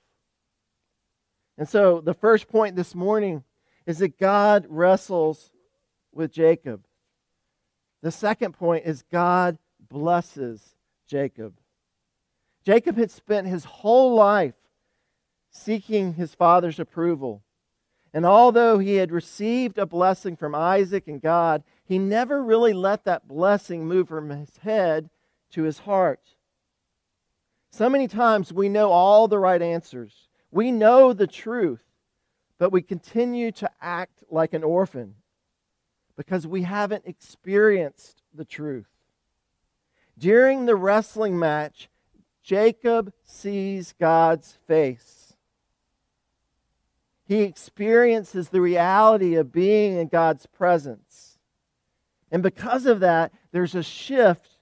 And 1.58 1.68
so 1.68 2.02
the 2.02 2.14
first 2.14 2.48
point 2.48 2.76
this 2.76 2.94
morning 2.94 3.44
is 3.86 4.00
that 4.00 4.20
God 4.20 4.66
wrestles 4.70 5.52
with 6.12 6.32
Jacob. 6.32 6.86
The 8.02 8.12
second 8.12 8.54
point 8.54 8.86
is 8.86 9.04
God 9.12 9.58
blesses 9.90 10.76
Jacob. 11.08 11.54
Jacob 12.64 12.98
had 12.98 13.10
spent 13.10 13.48
his 13.48 13.64
whole 13.64 14.14
life 14.14 14.54
seeking 15.50 16.14
his 16.14 16.36
father's 16.36 16.80
approval. 16.80 17.42
And 18.18 18.26
although 18.26 18.80
he 18.80 18.96
had 18.96 19.12
received 19.12 19.78
a 19.78 19.86
blessing 19.86 20.36
from 20.36 20.56
Isaac 20.56 21.08
and 21.08 21.22
God, 21.22 21.64
he 21.86 22.00
never 22.00 22.44
really 22.44 22.74
let 22.74 23.06
that 23.06 23.28
blessing 23.28 23.86
move 23.86 24.08
from 24.08 24.32
his 24.32 24.58
head 24.58 25.12
to 25.52 25.62
his 25.62 25.78
heart. 25.78 26.22
So 27.70 27.88
many 27.92 28.08
times 28.08 28.52
we 28.52 28.70
know 28.70 28.90
all 28.90 29.28
the 29.28 29.38
right 29.38 29.62
answers, 29.62 30.30
we 30.50 30.72
know 30.72 31.14
the 31.14 31.28
truth, 31.28 31.84
but 32.58 32.72
we 32.72 32.82
continue 32.82 33.52
to 33.52 33.70
act 33.80 34.24
like 34.32 34.56
an 34.56 34.64
orphan 34.64 35.14
because 36.16 36.48
we 36.48 36.64
haven't 36.64 37.06
experienced 37.06 38.24
the 38.34 38.46
truth. 38.46 38.90
During 40.18 40.66
the 40.66 40.76
wrestling 40.76 41.38
match, 41.38 41.88
Jacob 42.42 43.14
sees 43.24 43.94
God's 44.00 44.58
face 44.66 45.17
he 47.28 47.42
experiences 47.42 48.50
the 48.50 48.62
reality 48.62 49.36
of 49.36 49.52
being 49.52 49.98
in 49.98 50.08
God's 50.08 50.46
presence. 50.46 51.38
And 52.32 52.42
because 52.42 52.86
of 52.86 53.02
that, 53.02 53.34
there's 53.52 53.76
a 53.76 53.84
shift 53.84 54.60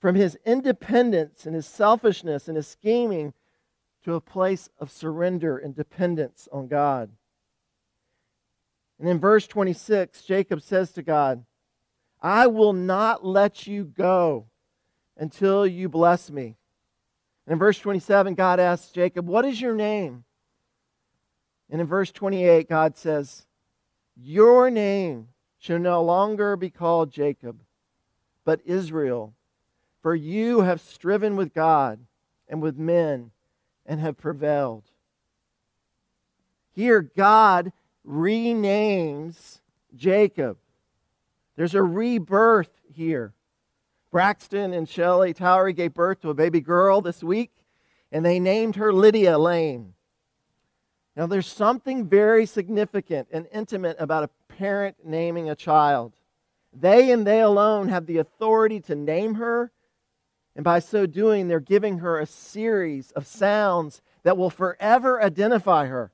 from 0.00 0.16
his 0.16 0.36
independence 0.44 1.46
and 1.46 1.54
his 1.54 1.66
selfishness 1.66 2.48
and 2.48 2.56
his 2.56 2.66
scheming 2.66 3.32
to 4.04 4.14
a 4.14 4.20
place 4.20 4.68
of 4.78 4.90
surrender 4.90 5.56
and 5.56 5.76
dependence 5.76 6.48
on 6.52 6.66
God. 6.66 7.10
And 8.98 9.08
in 9.08 9.20
verse 9.20 9.46
26, 9.46 10.22
Jacob 10.22 10.60
says 10.60 10.90
to 10.92 11.02
God, 11.02 11.44
I 12.20 12.48
will 12.48 12.72
not 12.72 13.24
let 13.24 13.66
you 13.66 13.84
go 13.84 14.46
until 15.16 15.66
you 15.66 15.88
bless 15.88 16.30
me. 16.30 16.56
And 17.46 17.52
in 17.52 17.58
verse 17.58 17.78
27, 17.78 18.34
God 18.34 18.58
asks 18.58 18.90
Jacob, 18.90 19.26
What 19.26 19.44
is 19.44 19.60
your 19.60 19.74
name? 19.74 20.24
And 21.72 21.80
in 21.80 21.86
verse 21.86 22.12
28, 22.12 22.68
God 22.68 22.98
says, 22.98 23.46
Your 24.14 24.70
name 24.70 25.28
shall 25.58 25.78
no 25.78 26.02
longer 26.04 26.54
be 26.54 26.68
called 26.68 27.10
Jacob, 27.10 27.62
but 28.44 28.60
Israel, 28.66 29.32
for 30.02 30.14
you 30.14 30.60
have 30.60 30.82
striven 30.82 31.34
with 31.34 31.54
God 31.54 32.00
and 32.46 32.60
with 32.60 32.76
men 32.76 33.30
and 33.86 34.00
have 34.00 34.18
prevailed. 34.18 34.84
Here, 36.74 37.00
God 37.00 37.72
renames 38.06 39.60
Jacob. 39.96 40.58
There's 41.56 41.74
a 41.74 41.82
rebirth 41.82 42.82
here. 42.92 43.32
Braxton 44.10 44.74
and 44.74 44.86
Shelley 44.86 45.32
Towery 45.32 45.72
gave 45.72 45.94
birth 45.94 46.20
to 46.20 46.28
a 46.28 46.34
baby 46.34 46.60
girl 46.60 47.00
this 47.00 47.22
week, 47.22 47.50
and 48.10 48.26
they 48.26 48.38
named 48.38 48.76
her 48.76 48.92
Lydia 48.92 49.38
Lane. 49.38 49.94
Now, 51.14 51.26
there's 51.26 51.46
something 51.46 52.08
very 52.08 52.46
significant 52.46 53.28
and 53.30 53.46
intimate 53.52 53.96
about 53.98 54.24
a 54.24 54.54
parent 54.54 54.96
naming 55.04 55.50
a 55.50 55.54
child. 55.54 56.14
They 56.72 57.10
and 57.10 57.26
they 57.26 57.40
alone 57.40 57.88
have 57.88 58.06
the 58.06 58.18
authority 58.18 58.80
to 58.80 58.94
name 58.94 59.34
her, 59.34 59.72
and 60.56 60.64
by 60.64 60.78
so 60.78 61.06
doing, 61.06 61.48
they're 61.48 61.60
giving 61.60 61.98
her 61.98 62.18
a 62.18 62.26
series 62.26 63.10
of 63.12 63.26
sounds 63.26 64.00
that 64.22 64.36
will 64.36 64.50
forever 64.50 65.22
identify 65.22 65.86
her 65.86 66.12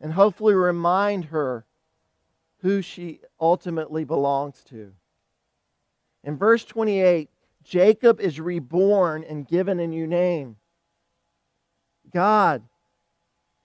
and 0.00 0.12
hopefully 0.12 0.54
remind 0.54 1.26
her 1.26 1.66
who 2.58 2.82
she 2.82 3.20
ultimately 3.40 4.04
belongs 4.04 4.62
to. 4.64 4.92
In 6.24 6.36
verse 6.36 6.64
28, 6.64 7.30
Jacob 7.62 8.20
is 8.20 8.40
reborn 8.40 9.24
and 9.24 9.46
given 9.46 9.78
a 9.80 9.86
new 9.86 10.06
name. 10.06 10.56
God 12.12 12.62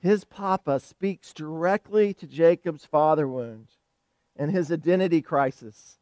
his 0.04 0.26
papa 0.26 0.82
speaks 0.82 1.32
directly 1.32 2.14
to 2.14 2.28
Jacob's 2.28 2.86
father 2.86 3.26
wound 3.26 3.70
and 4.36 4.52
his 4.52 4.70
identity 4.70 5.22
crisis 5.22 5.98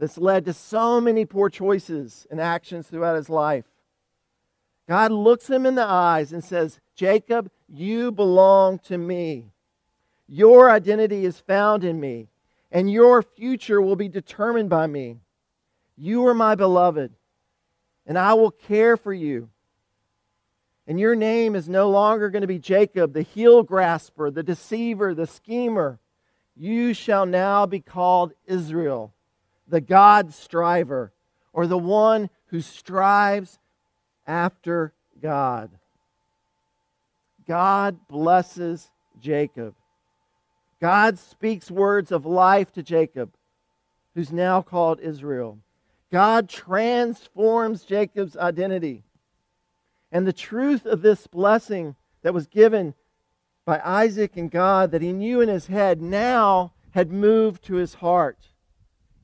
that's 0.00 0.18
led 0.18 0.44
to 0.44 0.52
so 0.52 1.00
many 1.00 1.24
poor 1.24 1.48
choices 1.48 2.26
and 2.28 2.40
actions 2.40 2.88
throughout 2.88 3.14
his 3.14 3.30
life. 3.30 3.66
God 4.88 5.12
looks 5.12 5.48
him 5.48 5.64
in 5.64 5.76
the 5.76 5.84
eyes 5.84 6.32
and 6.32 6.42
says, 6.42 6.80
Jacob, 6.96 7.48
you 7.68 8.10
belong 8.10 8.80
to 8.80 8.98
me. 8.98 9.52
Your 10.26 10.68
identity 10.68 11.24
is 11.24 11.38
found 11.38 11.84
in 11.84 12.00
me, 12.00 12.26
and 12.72 12.90
your 12.90 13.22
future 13.22 13.80
will 13.80 13.94
be 13.94 14.08
determined 14.08 14.70
by 14.70 14.88
me. 14.88 15.18
You 15.96 16.26
are 16.26 16.34
my 16.34 16.56
beloved, 16.56 17.12
and 18.06 18.18
I 18.18 18.34
will 18.34 18.50
care 18.50 18.96
for 18.96 19.14
you. 19.14 19.50
And 20.86 21.00
your 21.00 21.16
name 21.16 21.56
is 21.56 21.68
no 21.68 21.90
longer 21.90 22.30
going 22.30 22.42
to 22.42 22.46
be 22.46 22.58
Jacob, 22.58 23.12
the 23.12 23.22
heel 23.22 23.62
grasper, 23.62 24.30
the 24.30 24.42
deceiver, 24.42 25.14
the 25.14 25.26
schemer. 25.26 25.98
You 26.56 26.94
shall 26.94 27.26
now 27.26 27.66
be 27.66 27.80
called 27.80 28.32
Israel, 28.46 29.12
the 29.66 29.80
God 29.80 30.32
striver, 30.32 31.12
or 31.52 31.66
the 31.66 31.78
one 31.78 32.30
who 32.46 32.60
strives 32.60 33.58
after 34.26 34.92
God. 35.20 35.70
God 37.48 38.06
blesses 38.08 38.90
Jacob. 39.20 39.74
God 40.80 41.18
speaks 41.18 41.70
words 41.70 42.12
of 42.12 42.26
life 42.26 42.72
to 42.74 42.82
Jacob, 42.82 43.32
who's 44.14 44.32
now 44.32 44.62
called 44.62 45.00
Israel. 45.00 45.58
God 46.12 46.48
transforms 46.48 47.82
Jacob's 47.82 48.36
identity. 48.36 49.02
And 50.12 50.26
the 50.26 50.32
truth 50.32 50.86
of 50.86 51.02
this 51.02 51.26
blessing 51.26 51.96
that 52.22 52.34
was 52.34 52.46
given 52.46 52.94
by 53.64 53.80
Isaac 53.84 54.36
and 54.36 54.50
God 54.50 54.92
that 54.92 55.02
he 55.02 55.12
knew 55.12 55.40
in 55.40 55.48
his 55.48 55.66
head 55.66 56.00
now 56.00 56.72
had 56.92 57.10
moved 57.10 57.64
to 57.64 57.74
his 57.74 57.94
heart. 57.94 58.38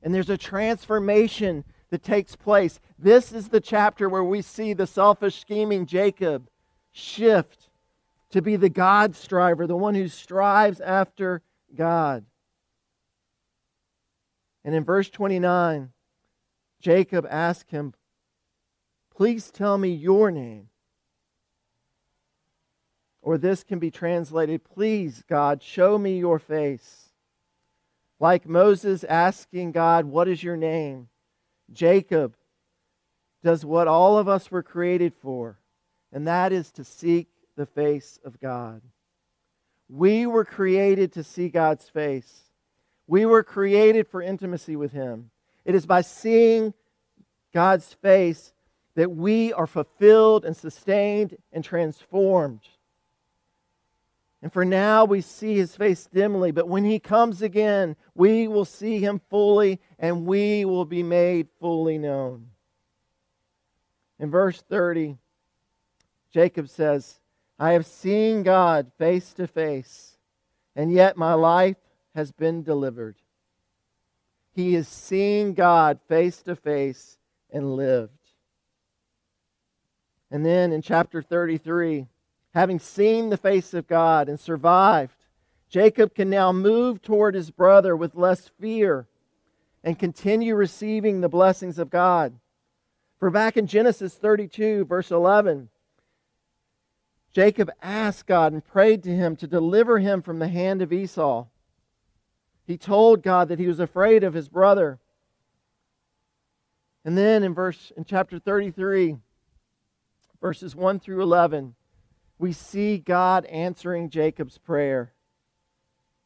And 0.01 0.13
there's 0.13 0.29
a 0.29 0.37
transformation 0.37 1.63
that 1.89 2.03
takes 2.03 2.35
place. 2.35 2.79
This 2.99 3.31
is 3.31 3.49
the 3.49 3.61
chapter 3.61 4.09
where 4.09 4.23
we 4.23 4.41
see 4.41 4.73
the 4.73 4.87
selfish, 4.87 5.39
scheming 5.39 5.85
Jacob 5.85 6.49
shift 6.91 7.69
to 8.31 8.41
be 8.41 8.55
the 8.55 8.69
God 8.69 9.15
striver, 9.15 9.65
the 9.65 9.77
one 9.77 9.95
who 9.95 10.07
strives 10.07 10.81
after 10.81 11.41
God. 11.75 12.25
And 14.65 14.73
in 14.73 14.83
verse 14.83 15.09
29, 15.09 15.91
Jacob 16.79 17.27
asked 17.29 17.71
him, 17.71 17.93
Please 19.15 19.51
tell 19.51 19.77
me 19.77 19.89
your 19.89 20.31
name. 20.31 20.69
Or 23.23 23.37
this 23.37 23.63
can 23.63 23.79
be 23.79 23.89
translated, 23.89 24.65
Please, 24.65 25.23
God, 25.27 25.63
show 25.63 25.97
me 25.97 26.19
your 26.19 26.39
face. 26.39 27.09
Like 28.19 28.45
Moses 28.45 29.03
asking 29.05 29.71
God, 29.71 30.05
What 30.05 30.27
is 30.27 30.43
your 30.43 30.57
name? 30.57 31.07
Jacob 31.71 32.35
does 33.41 33.65
what 33.65 33.87
all 33.87 34.17
of 34.17 34.27
us 34.27 34.51
were 34.51 34.61
created 34.61 35.13
for, 35.13 35.57
and 36.11 36.27
that 36.27 36.51
is 36.51 36.71
to 36.73 36.83
seek 36.83 37.29
the 37.55 37.65
face 37.65 38.19
of 38.25 38.39
God. 38.41 38.81
We 39.89 40.25
were 40.25 40.45
created 40.45 41.13
to 41.13 41.23
see 41.23 41.47
God's 41.47 41.87
face. 41.87 42.51
We 43.07 43.25
were 43.25 43.43
created 43.43 44.07
for 44.07 44.21
intimacy 44.21 44.75
with 44.75 44.91
Him. 44.91 45.29
It 45.63 45.75
is 45.75 45.85
by 45.85 46.01
seeing 46.01 46.73
God's 47.53 47.93
face 47.93 48.53
that 48.95 49.11
we 49.11 49.53
are 49.53 49.67
fulfilled 49.67 50.43
and 50.43 50.57
sustained 50.57 51.37
and 51.53 51.63
transformed. 51.63 52.61
And 54.43 54.51
for 54.51 54.65
now, 54.65 55.05
we 55.05 55.21
see 55.21 55.55
his 55.55 55.73
face 55.73 56.05
dimly, 56.05 56.51
but 56.51 56.67
when 56.67 56.83
he 56.83 56.99
comes 56.99 57.41
again, 57.41 57.95
we 58.13 58.45
will 58.49 58.65
see 58.65 58.99
him 58.99 59.21
fully 59.29 59.79
and 59.97 60.25
we 60.25 60.65
will 60.65 60.83
be 60.83 61.01
made 61.01 61.47
fully 61.61 61.97
known. 61.97 62.47
In 64.19 64.29
verse 64.29 64.61
30, 64.61 65.17
Jacob 66.29 66.67
says, 66.67 67.21
I 67.57 67.71
have 67.71 67.85
seen 67.85 68.43
God 68.43 68.91
face 68.97 69.33
to 69.35 69.47
face, 69.47 70.17
and 70.75 70.91
yet 70.91 71.15
my 71.15 71.35
life 71.35 71.77
has 72.13 72.33
been 72.33 72.63
delivered. 72.63 73.15
He 74.51 74.75
is 74.75 74.89
seeing 74.89 75.53
God 75.53 76.01
face 76.09 76.41
to 76.41 76.57
face 76.57 77.17
and 77.49 77.77
lived. 77.77 78.11
And 80.29 80.45
then 80.45 80.73
in 80.73 80.81
chapter 80.81 81.21
33, 81.21 82.07
having 82.53 82.79
seen 82.79 83.29
the 83.29 83.37
face 83.37 83.73
of 83.73 83.87
God 83.87 84.29
and 84.29 84.39
survived, 84.39 85.15
Jacob 85.69 86.13
can 86.13 86.29
now 86.29 86.51
move 86.51 87.01
toward 87.01 87.33
his 87.33 87.49
brother 87.49 87.95
with 87.95 88.15
less 88.15 88.51
fear 88.59 89.07
and 89.83 89.97
continue 89.97 90.55
receiving 90.55 91.21
the 91.21 91.29
blessings 91.29 91.79
of 91.79 91.89
God. 91.89 92.33
For 93.19 93.29
back 93.29 93.57
in 93.57 93.67
Genesis 93.67 94.13
32, 94.15 94.85
verse 94.85 95.09
11, 95.09 95.69
Jacob 97.33 97.71
asked 97.81 98.27
God 98.27 98.53
and 98.53 98.63
prayed 98.63 99.01
to 99.03 99.15
him 99.15 99.35
to 99.37 99.47
deliver 99.47 99.97
him 99.97 100.21
from 100.21 100.37
the 100.39 100.47
hand 100.47 100.81
of 100.81 100.93
Esau. 100.93 101.47
He 102.65 102.77
told 102.77 103.23
God 103.23 103.47
that 103.47 103.59
he 103.59 103.67
was 103.67 103.79
afraid 103.79 104.23
of 104.23 104.35
his 104.35 104.47
brother. 104.47 104.99
And 107.03 107.17
then 107.17 107.43
in 107.43 107.53
verse 107.53 107.91
in 107.97 108.05
chapter 108.05 108.37
33, 108.37 109.17
verses 110.39 110.75
1 110.75 110.99
through 110.99 111.21
11, 111.21 111.75
we 112.39 112.51
see 112.51 112.97
God 112.97 113.45
answering 113.45 114.09
Jacob's 114.09 114.57
prayer. 114.57 115.13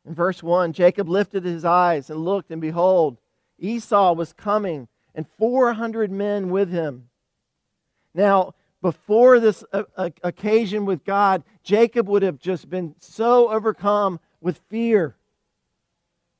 In 0.06 0.14
verse 0.14 0.42
1, 0.42 0.74
Jacob 0.74 1.10
lifted 1.10 1.44
his 1.44 1.66
eyes 1.66 2.10
and 2.10 2.24
looked, 2.24 2.50
and 2.50 2.62
behold, 2.62 3.18
Esau 3.60 4.14
was 4.14 4.34
coming, 4.34 4.88
and 5.14 5.28
400 5.38 6.12
men 6.12 6.50
with 6.50 6.72
him. 6.72 7.10
Now, 8.14 8.54
before 8.82 9.40
this 9.40 9.64
uh, 9.74 9.84
uh, 9.96 10.12
occasion 10.24 10.86
with 10.86 11.04
God, 11.04 11.44
Jacob 11.64 12.08
would 12.08 12.22
have 12.22 12.40
just 12.40 12.70
been 12.70 12.96
so 13.00 13.50
overcome 13.50 14.20
with 14.40 14.60
fear. 14.70 15.16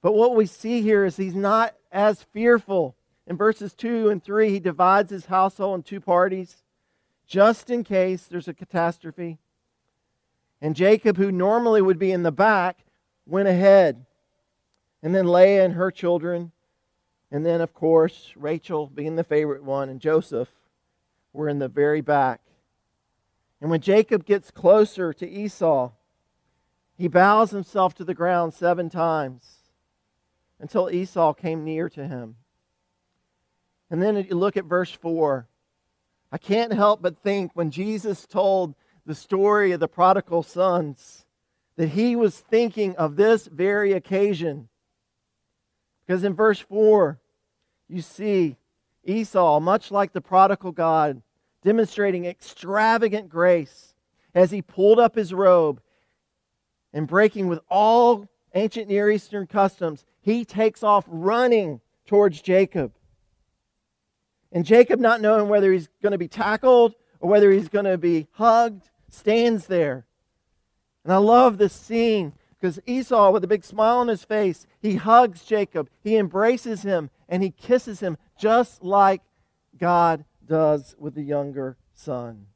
But 0.02 0.14
what 0.14 0.36
we 0.36 0.46
see 0.46 0.82
here 0.82 1.04
is 1.04 1.18
he's 1.18 1.36
not 1.36 1.76
as 1.92 2.24
fearful. 2.24 2.96
In 3.26 3.36
verses 3.36 3.74
2 3.74 4.10
and 4.10 4.24
3, 4.24 4.50
he 4.50 4.60
divides 4.60 5.10
his 5.10 5.26
household 5.26 5.80
in 5.80 5.84
two 5.84 6.00
parties 6.00 6.64
just 7.28 7.70
in 7.70 7.84
case 7.84 8.24
there's 8.24 8.48
a 8.48 8.54
catastrophe. 8.54 9.40
And 10.62 10.76
Jacob, 10.76 11.18
who 11.18 11.32
normally 11.32 11.82
would 11.82 12.00
be 12.00 12.12
in 12.12 12.24
the 12.24 12.32
back, 12.32 12.80
went 13.26 13.48
ahead. 13.48 14.06
And 15.04 15.14
then 15.14 15.32
Leah 15.32 15.64
and 15.64 15.74
her 15.76 15.92
children. 15.92 16.52
And 17.32 17.46
then, 17.46 17.62
of 17.62 17.74
course, 17.74 18.32
Rachel 18.36 18.88
being 18.88 19.16
the 19.16 19.24
favorite 19.24 19.64
one, 19.64 19.90
and 19.90 20.00
Joseph 20.00 20.50
were 21.34 21.50
in 21.50 21.60
the 21.60 21.68
very 21.68 22.02
back. 22.02 22.42
And 23.60 23.70
when 23.70 23.82
Jacob 23.82 24.26
gets 24.26 24.52
closer 24.52 25.14
to 25.14 25.30
Esau, 25.30 25.92
he 26.98 27.08
bows 27.08 27.52
himself 27.52 27.94
to 27.96 28.04
the 28.04 28.14
ground 28.14 28.54
seven 28.54 28.90
times 28.90 29.58
until 30.60 30.90
Esau 30.90 31.34
came 31.34 31.64
near 31.64 31.90
to 31.90 32.08
him. 32.08 32.36
And 33.90 34.02
then 34.02 34.18
you 34.18 34.36
look 34.36 34.58
at 34.58 34.66
verse 34.66 34.92
4. 34.92 35.48
I 36.32 36.38
can't 36.38 36.74
help 36.74 37.02
but 37.02 37.20
think 37.20 37.52
when 37.54 37.72
Jesus 37.72 38.26
told 38.26 38.76
the 39.08 39.16
story 39.16 39.72
of 39.72 39.80
the 39.80 39.88
prodigal 39.88 40.44
sons 40.44 41.26
that 41.78 41.88
he 41.88 42.14
was 42.16 42.38
thinking 42.38 42.94
of 42.98 43.16
this 43.16 43.48
very 43.48 43.94
occasion. 43.94 44.68
Because 46.06 46.26
in 46.26 46.34
verse 46.34 46.60
4, 46.60 47.18
you 47.88 48.02
see 48.02 48.58
Esau, 49.06 49.62
much 49.62 49.92
like 49.92 50.12
the 50.12 50.20
prodigal 50.20 50.74
God, 50.74 51.22
demonstrating 51.64 52.26
extravagant 52.26 53.30
grace 53.30 53.94
as 54.36 54.52
he 54.52 54.62
pulled 54.62 55.00
up 55.00 55.16
his 55.16 55.34
robe 55.34 55.82
and 56.92 57.08
breaking 57.08 57.48
with 57.48 57.62
all 57.70 58.28
ancient 58.54 58.90
Near 58.90 59.10
Eastern 59.10 59.48
customs, 59.48 60.04
he 60.20 60.44
takes 60.44 60.84
off 60.84 61.06
running 61.08 61.80
towards 62.08 62.42
Jacob. 62.42 62.92
And 64.52 64.66
Jacob, 64.66 65.00
not 65.00 65.22
knowing 65.22 65.48
whether 65.48 65.72
he's 65.72 65.88
going 66.02 66.12
to 66.12 66.18
be 66.18 66.28
tackled 66.28 66.94
or 67.22 67.30
whether 67.30 67.52
he's 67.52 67.70
going 67.70 67.86
to 67.86 67.98
be 67.98 68.28
hugged, 68.32 68.90
stands 69.18 69.68
there. 69.68 70.06
And 71.04 71.14
I 71.14 71.18
love 71.18 71.58
this 71.58 71.74
scene 71.74 72.34
because 72.60 72.80
Esau, 72.86 73.32
with 73.32 73.44
a 73.44 73.48
big 73.48 73.64
smile 73.64 73.98
on 73.98 74.08
his 74.08 74.24
face, 74.24 74.66
he 74.80 74.96
hugs 74.96 75.44
Jacob, 75.44 75.90
he 76.04 76.18
embraces 76.18 76.84
him, 76.84 77.10
and 77.30 77.44
he 77.44 77.52
kisses 77.52 78.00
him 78.00 78.18
just 78.38 78.84
like 78.84 79.22
God 79.78 80.26
does 80.46 80.96
with 80.98 81.14
the 81.14 81.24
younger 81.24 81.78
son. 81.94 82.48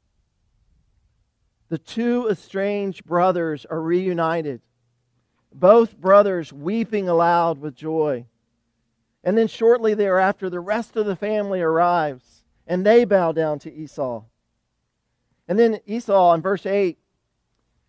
The 1.68 1.78
two 1.78 2.28
estranged 2.28 3.04
brothers 3.04 3.64
are 3.64 3.80
reunited, 3.80 4.60
both 5.54 5.96
brothers 5.96 6.52
weeping 6.52 7.08
aloud 7.08 7.58
with 7.58 7.74
joy. 7.74 8.26
And 9.24 9.38
then 9.38 9.46
shortly 9.46 9.94
thereafter, 9.94 10.50
the 10.50 10.60
rest 10.60 10.96
of 10.96 11.06
the 11.06 11.16
family 11.16 11.60
arrives, 11.60 12.42
and 12.66 12.84
they 12.84 13.04
bow 13.04 13.32
down 13.32 13.58
to 13.60 13.72
Esau. 13.72 14.24
And 15.48 15.58
then 15.58 15.80
Esau 15.86 16.34
in 16.34 16.42
verse 16.42 16.66
8, 16.66 16.98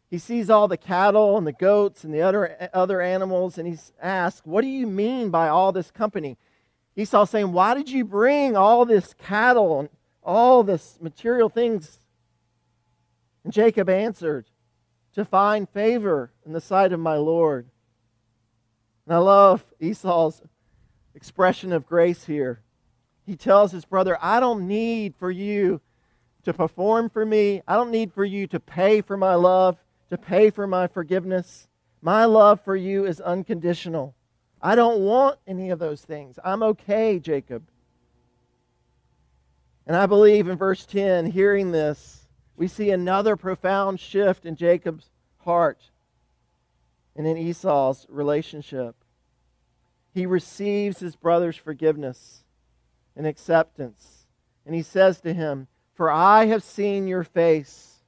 he 0.10 0.18
sees 0.20 0.50
all 0.50 0.68
the 0.68 0.78
cattle 0.78 1.38
and 1.38 1.48
the 1.48 1.52
goats 1.52 2.04
and 2.04 2.14
the 2.14 2.22
other, 2.22 2.70
other 2.74 3.02
animals, 3.02 3.58
and 3.58 3.68
he 3.68 3.78
asks, 4.02 4.46
What 4.46 4.62
do 4.62 4.68
you 4.68 4.86
mean 4.86 5.32
by 5.32 5.48
all 5.48 5.72
this 5.72 5.90
company? 5.90 6.38
Esau 6.96 7.26
saying, 7.26 7.52
Why 7.52 7.74
did 7.74 7.90
you 7.90 8.06
bring 8.06 8.56
all 8.56 8.86
this 8.86 9.16
cattle 9.16 9.80
and 9.80 9.90
all 10.22 10.64
this 10.64 11.00
material 11.02 11.50
things? 11.50 12.00
And 13.44 13.52
Jacob 13.52 13.90
answered, 13.90 14.46
To 15.16 15.26
find 15.26 15.68
favor 15.68 16.32
in 16.46 16.54
the 16.54 16.62
sight 16.62 16.94
of 16.94 17.00
my 17.00 17.16
Lord. 17.16 17.68
And 19.06 19.16
I 19.16 19.18
love 19.18 19.66
Esau's 19.80 20.42
expression 21.16 21.74
of 21.74 21.88
grace 21.88 22.26
here. 22.26 22.62
He 23.26 23.36
tells 23.36 23.72
his 23.72 23.86
brother, 23.86 24.18
I 24.22 24.40
don't 24.40 24.68
need 24.68 25.16
for 25.16 25.32
you 25.32 25.82
to 26.44 26.54
perform 26.54 27.10
for 27.10 27.26
me. 27.26 27.62
I 27.68 27.76
don't 27.76 27.92
need 27.92 28.14
for 28.14 28.26
you 28.26 28.48
to 28.48 28.60
pay 28.60 29.02
for 29.02 29.18
my 29.18 29.36
love, 29.36 29.78
to 30.10 30.18
pay 30.18 30.50
for 30.50 30.68
my 30.68 30.88
forgiveness. 30.88 31.68
My 32.02 32.26
love 32.26 32.62
for 32.62 32.76
you 32.76 33.06
is 33.06 33.22
unconditional. 33.22 34.16
I 34.62 34.76
don't 34.76 35.02
want 35.02 35.40
any 35.48 35.70
of 35.70 35.80
those 35.80 36.02
things. 36.02 36.40
I'm 36.44 36.64
okay, 36.64 37.20
Jacob. 37.20 37.68
And 39.86 39.96
I 39.96 40.06
believe 40.06 40.48
in 40.48 40.58
verse 40.58 40.86
10, 40.86 41.32
hearing 41.32 41.72
this, 41.72 42.28
we 42.56 42.68
see 42.68 42.92
another 42.92 43.36
profound 43.36 44.00
shift 44.00 44.46
in 44.46 44.56
Jacob's 44.56 45.10
heart 45.40 45.92
and 47.16 47.28
in 47.28 47.38
Esau's 47.38 48.06
relationship. 48.10 48.96
He 50.14 50.26
receives 50.26 51.00
his 51.00 51.16
brother's 51.16 51.58
forgiveness 51.58 52.44
and 53.16 53.28
acceptance. 53.28 54.26
And 54.66 54.76
he 54.76 54.82
says 54.82 55.20
to 55.22 55.34
him, 55.34 55.68
For 55.94 56.10
I 56.10 56.46
have 56.46 56.64
seen 56.64 57.08
your 57.08 57.24
face, 57.24 58.02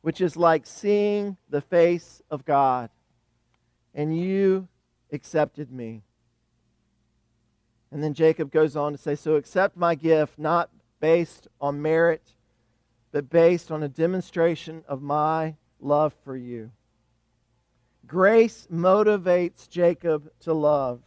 which 0.00 0.20
is 0.20 0.36
like 0.36 0.66
seeing 0.66 1.36
the 1.48 1.60
face 1.60 2.22
of 2.30 2.44
God, 2.44 2.90
and 3.94 4.18
you 4.18 4.68
accepted 5.12 5.70
me. 5.70 6.02
And 7.90 8.02
then 8.02 8.14
Jacob 8.14 8.50
goes 8.50 8.76
on 8.76 8.92
to 8.92 8.98
say, 8.98 9.14
So 9.14 9.36
accept 9.36 9.76
my 9.76 9.94
gift, 9.94 10.38
not 10.38 10.70
based 11.00 11.48
on 11.60 11.82
merit, 11.82 12.34
but 13.12 13.30
based 13.30 13.70
on 13.70 13.82
a 13.82 13.88
demonstration 13.88 14.84
of 14.86 15.02
my 15.02 15.54
love 15.80 16.14
for 16.24 16.36
you. 16.36 16.70
Grace 18.06 18.66
motivates 18.72 19.68
Jacob 19.68 20.30
to 20.40 20.52
love. 20.52 21.00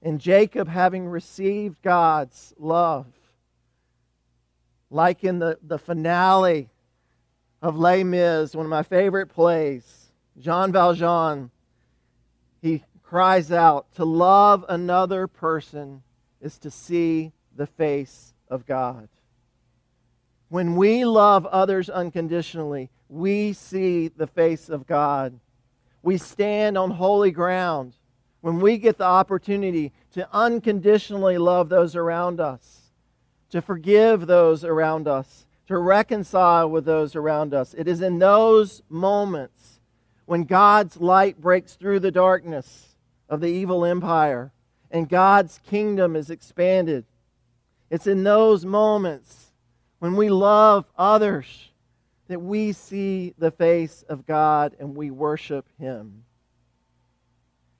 And 0.00 0.20
Jacob, 0.20 0.68
having 0.68 1.06
received 1.06 1.82
God's 1.82 2.54
love, 2.58 3.06
like 4.92 5.24
in 5.24 5.38
the, 5.38 5.58
the 5.62 5.78
finale 5.78 6.68
of 7.62 7.76
Les 7.76 8.04
Mis, 8.04 8.54
one 8.54 8.66
of 8.66 8.70
my 8.70 8.82
favorite 8.82 9.28
plays, 9.28 10.12
Jean 10.38 10.70
Valjean, 10.72 11.50
he 12.60 12.84
cries 13.02 13.50
out, 13.50 13.92
To 13.94 14.04
love 14.04 14.64
another 14.68 15.26
person 15.26 16.02
is 16.40 16.58
to 16.58 16.70
see 16.70 17.32
the 17.56 17.66
face 17.66 18.34
of 18.48 18.66
God. 18.66 19.08
When 20.48 20.76
we 20.76 21.04
love 21.04 21.46
others 21.46 21.88
unconditionally, 21.88 22.90
we 23.08 23.54
see 23.54 24.08
the 24.08 24.26
face 24.26 24.68
of 24.68 24.86
God. 24.86 25.40
We 26.02 26.18
stand 26.18 26.76
on 26.76 26.90
holy 26.90 27.30
ground 27.30 27.94
when 28.42 28.60
we 28.60 28.76
get 28.76 28.98
the 28.98 29.04
opportunity 29.04 29.92
to 30.12 30.28
unconditionally 30.32 31.38
love 31.38 31.68
those 31.68 31.96
around 31.96 32.40
us, 32.40 32.81
to 33.52 33.62
forgive 33.62 34.26
those 34.26 34.64
around 34.64 35.06
us, 35.06 35.46
to 35.68 35.78
reconcile 35.78 36.68
with 36.68 36.86
those 36.86 37.14
around 37.14 37.54
us. 37.54 37.74
It 37.74 37.86
is 37.86 38.00
in 38.00 38.18
those 38.18 38.82
moments 38.88 39.80
when 40.24 40.44
God's 40.44 40.96
light 40.96 41.40
breaks 41.40 41.74
through 41.74 42.00
the 42.00 42.10
darkness 42.10 42.96
of 43.28 43.40
the 43.40 43.48
evil 43.48 43.84
empire 43.84 44.52
and 44.90 45.08
God's 45.08 45.60
kingdom 45.66 46.16
is 46.16 46.30
expanded. 46.30 47.04
It's 47.90 48.06
in 48.06 48.24
those 48.24 48.64
moments 48.64 49.52
when 49.98 50.16
we 50.16 50.30
love 50.30 50.86
others 50.96 51.70
that 52.28 52.40
we 52.40 52.72
see 52.72 53.34
the 53.36 53.50
face 53.50 54.02
of 54.08 54.26
God 54.26 54.74
and 54.80 54.96
we 54.96 55.10
worship 55.10 55.66
Him. 55.78 56.24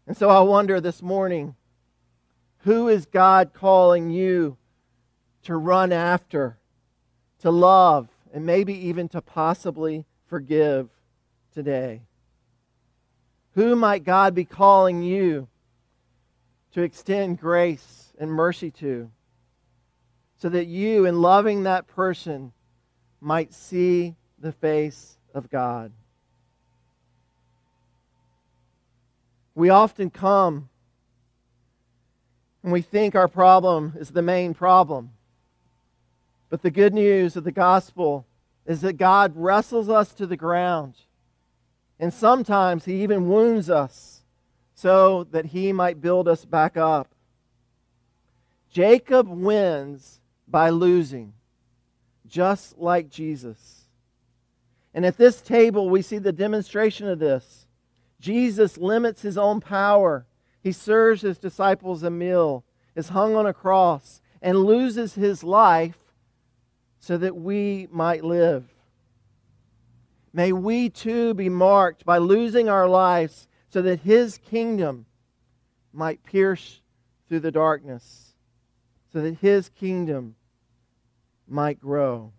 And 0.07 0.17
so 0.17 0.29
I 0.29 0.41
wonder 0.41 0.83
this 0.83 1.01
morning 1.01 1.55
who 2.59 2.89
is 2.89 3.07
God 3.07 3.53
calling 3.55 4.11
you 4.11 4.59
to 5.45 5.57
run 5.57 5.93
after, 5.93 6.59
to 7.41 7.51
love, 7.51 8.09
and 8.33 8.47
maybe 8.47 8.75
even 8.75 9.09
to 9.09 9.21
possibly 9.21 10.05
forgive 10.27 10.89
today? 11.53 12.03
Who 13.55 13.77
might 13.77 14.05
God 14.05 14.35
be 14.35 14.45
calling 14.45 15.03
you 15.03 15.49
to 16.73 16.83
extend 16.83 17.39
grace 17.39 18.13
and 18.19 18.31
mercy 18.31 18.71
to 18.71 19.11
so 20.39 20.49
that 20.49 20.67
you, 20.67 21.05
in 21.05 21.21
loving 21.21 21.65
that 21.65 21.87
person, 21.87 22.53
might 23.21 23.53
see 23.53 24.17
the 24.39 24.53
face 24.53 25.19
of 25.35 25.51
God? 25.51 25.93
We 29.55 29.69
often 29.69 30.09
come 30.09 30.71
and 32.63 32.73
we 32.73 32.81
think 32.81 33.15
our 33.15 33.29
problem 33.29 33.95
is 33.99 34.11
the 34.11 34.23
main 34.23 34.55
problem. 34.55 35.11
But 36.53 36.61
the 36.61 36.71
good 36.71 36.93
news 36.93 37.35
of 37.35 37.45
the 37.45 37.51
gospel 37.51 38.27
is 38.67 38.83
that 38.83 38.99
God 38.99 39.33
wrestles 39.35 39.89
us 39.89 40.13
to 40.13 40.27
the 40.27 40.37
ground. 40.37 40.97
And 41.99 42.13
sometimes 42.13 42.85
he 42.85 43.03
even 43.03 43.27
wounds 43.27 43.71
us 43.71 44.21
so 44.75 45.25
that 45.31 45.47
he 45.47 45.73
might 45.73 46.03
build 46.03 46.29
us 46.29 46.45
back 46.45 46.77
up. 46.77 47.09
Jacob 48.71 49.29
wins 49.29 50.21
by 50.47 50.69
losing, 50.69 51.33
just 52.27 52.77
like 52.77 53.09
Jesus. 53.09 53.87
And 54.93 55.07
at 55.07 55.17
this 55.17 55.41
table, 55.41 55.89
we 55.89 56.03
see 56.03 56.19
the 56.19 56.33
demonstration 56.33 57.09
of 57.09 57.19
this. 57.19 57.67
Jesus 58.21 58.77
limits 58.77 59.23
his 59.23 59.39
own 59.39 59.63
power. 59.63 60.27
He 60.63 60.73
serves 60.73 61.23
his 61.23 61.39
disciples 61.39 62.03
a 62.03 62.11
meal, 62.11 62.63
is 62.95 63.09
hung 63.09 63.37
on 63.37 63.47
a 63.47 63.55
cross, 63.55 64.21
and 64.43 64.67
loses 64.67 65.15
his 65.15 65.43
life 65.43 66.02
so 67.03 67.19
that 67.19 67.35
we 67.35 67.89
might 67.91 68.23
live. 68.23 68.65
May 70.33 70.53
we 70.53 70.89
too 70.89 71.35
be 71.35 71.49
marked 71.49 72.07
by 72.07 72.19
losing 72.19 72.69
our 72.69 72.89
lives 72.89 73.49
so 73.69 73.83
that 73.83 74.01
his 74.01 74.39
kingdom 74.39 75.07
might 75.93 76.23
pierce 76.23 76.81
through 77.29 77.41
the 77.41 77.51
darkness, 77.51 78.37
so 79.13 79.21
that 79.21 79.39
his 79.39 79.69
kingdom 79.69 80.37
might 81.49 81.81
grow. 81.81 82.33